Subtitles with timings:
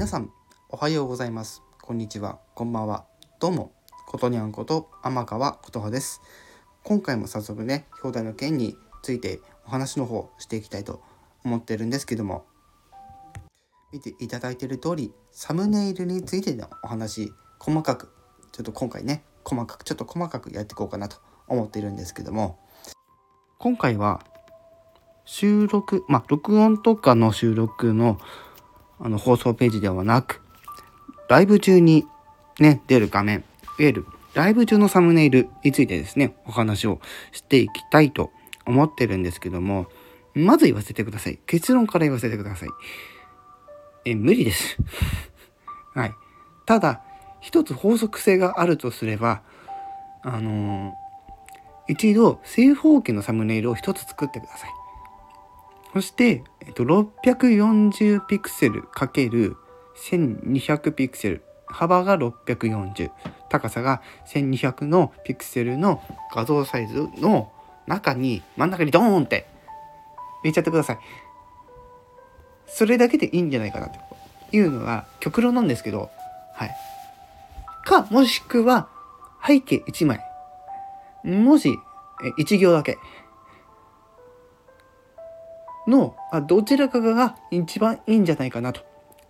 [0.00, 0.32] 皆さん
[0.70, 1.62] おはようございます。
[1.82, 2.38] こんにちは。
[2.54, 3.04] こんばんは。
[3.38, 3.74] どうも。
[4.06, 6.22] ことにゃんこと天川琴葉です。
[6.84, 11.02] 今回も早速ね表題の件についてお話の方していきたいと
[11.44, 12.46] 思ってるんですけども。
[13.92, 18.08] 見ていただいている通りサムネイルについてのお話細かく
[18.52, 22.58] ちょっと今回ね細かくちょっと細かくやっていこうかなと思っているんですけども。
[23.58, 24.24] 今回は
[25.26, 28.18] 収録まあ録音とかの収録の
[29.00, 30.40] あの放送ページではなく
[31.28, 32.06] ライブ中に
[32.58, 33.44] ね出る画面いわ
[33.78, 37.00] ゆるライブ中のサムネイルについてですねお話を
[37.32, 38.30] していきたいと
[38.66, 39.86] 思ってるんですけども
[40.34, 41.38] まず言わせてください。
[41.46, 42.68] 結論から言わせてください。
[44.04, 44.76] え無理です。
[45.94, 46.14] はい。
[46.66, 47.02] ただ
[47.40, 49.42] 一つ法則性があるとすれば
[50.22, 54.70] あのー、一度正方形のサムネイルを一つ作ってください。
[55.92, 63.10] そして、えっと、640ピクセル ×1200 ピクセル幅が640
[63.48, 66.02] 高さが1200のピクセルの
[66.34, 67.52] 画像サイズの
[67.86, 69.46] 中に真ん中にドーンって
[70.42, 70.98] 入れちゃってください。
[72.66, 73.98] それだけでいいんじゃないかなと
[74.52, 76.10] いうのが極論なんですけど、
[76.54, 76.70] はい。
[77.84, 78.88] か、もしくは
[79.44, 80.20] 背景1枚。
[81.24, 81.76] もし、
[82.38, 82.98] 1行だけ。
[85.90, 88.82] のどちらかが一番いいんじゃないかなと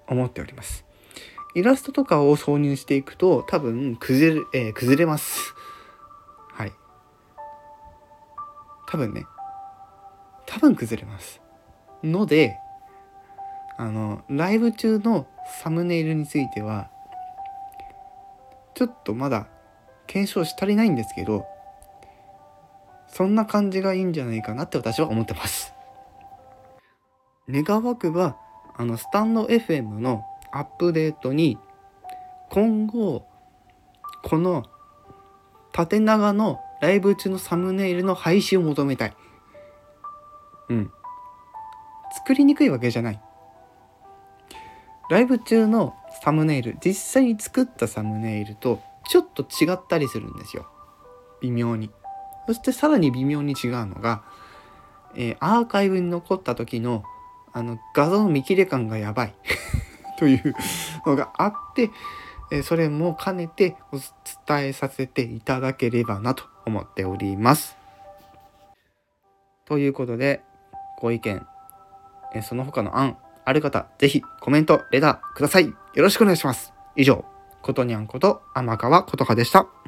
[0.06, 0.84] 思っております。
[1.55, 5.55] イラストとかを挿入していくと多分崩れ,、えー、崩れます。
[6.52, 6.72] はい。
[8.89, 9.27] 多分ね。
[10.47, 11.41] 多分崩れます。
[12.05, 12.56] ので、
[13.77, 15.27] あの、ライブ中の
[15.62, 16.91] サムネイルについては、
[18.74, 19.48] ちょっとまだ
[20.06, 21.47] 検証し足りないんですけど、
[23.08, 25.70] そんな感じがいいんじゃないかなって私は思ってます。
[27.48, 28.36] 願わくば
[28.77, 31.58] あのスタンド FM のアップデートに
[32.50, 33.27] 今後
[34.22, 34.64] この
[35.72, 39.17] 縦長のライブ中のサムネイルの廃止を求めたい。
[40.68, 40.92] うん。
[42.12, 43.20] 作りにくいわけじゃない。
[45.11, 50.68] ライブ中のサムネイル、実際に作ったサムネイルとちょっと違ったりするんですよ。
[51.40, 51.90] 微妙に。
[52.46, 54.23] そしてさらに微妙に違うのが、
[55.14, 57.05] えー、アーカイブに残った時の
[57.52, 59.34] あの画像の見切れ感がやばい
[60.18, 60.55] という
[61.06, 61.90] のがあって、
[62.50, 63.96] えそれも兼ねてお
[64.46, 67.77] 伝えさせていただければなと思っております。
[69.64, 70.42] ということで
[71.00, 71.46] ご意見、
[72.34, 75.67] えその他の案ある方是非コメントレターください。
[75.67, 76.72] よろしくお願いします。
[76.96, 77.24] 以上
[77.62, 79.80] ことにゃんこと天川ことかでした。